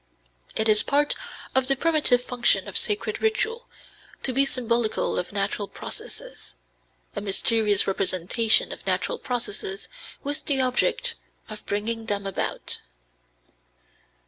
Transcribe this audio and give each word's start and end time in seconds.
It 0.55 0.67
is 0.67 0.81
part 0.81 1.13
of 1.53 1.67
the 1.67 1.75
primitive 1.75 2.23
function 2.23 2.67
of 2.67 2.75
sacred 2.75 3.21
ritual 3.21 3.69
to 4.23 4.33
be 4.33 4.47
symbolical 4.47 5.19
of 5.19 5.31
natural 5.31 5.67
processes, 5.67 6.55
a 7.15 7.21
mysterious 7.21 7.85
representation 7.85 8.71
of 8.71 8.83
natural 8.87 9.19
processes 9.19 9.89
with 10.23 10.45
the 10.45 10.59
object 10.59 11.17
of 11.49 11.63
bringing 11.67 12.07
them 12.07 12.25
about. 12.25 12.79